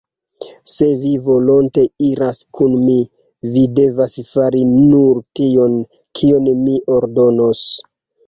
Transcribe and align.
Se 0.75 0.85
vi 1.01 1.09
volonte 1.25 1.81
iras 2.05 2.39
kun 2.59 2.73
mi, 2.85 2.95
vi 3.57 3.65
devas 3.81 4.17
fari 4.31 4.63
nur 4.71 5.21
tion, 5.41 5.75
kion 6.21 6.51
mi 6.63 6.79
ordonos. 6.97 7.63